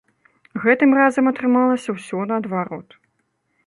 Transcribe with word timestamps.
Гэтым 0.63 0.95
разам 0.99 1.29
атрымалася 1.33 1.89
ўсё 1.99 2.19
наадварот. 2.33 2.89